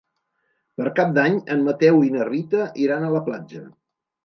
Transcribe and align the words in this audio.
Per 0.79 0.91
Cap 0.99 1.11
d'Any 1.17 1.37
en 1.57 1.61
Mateu 1.67 2.01
i 2.07 2.11
na 2.17 2.29
Rita 2.31 2.65
iran 2.87 3.09
a 3.09 3.15
la 3.19 3.25
platja. 3.31 3.65